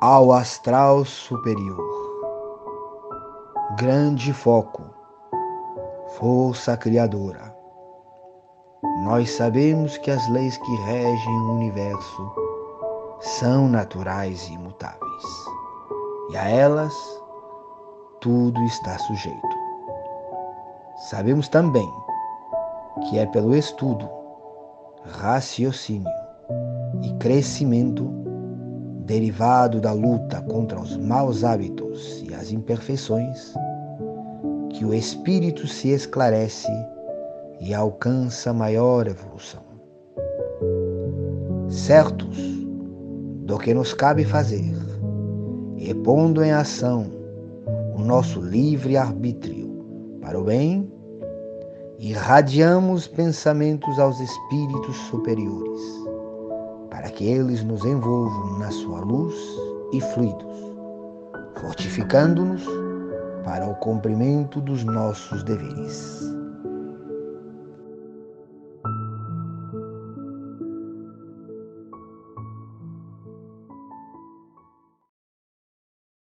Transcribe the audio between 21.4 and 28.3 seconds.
também que é pelo estudo, raciocínio e crescimento